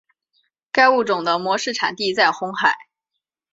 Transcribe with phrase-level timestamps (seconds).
[0.71, 2.73] 该物种的模式产地在红海。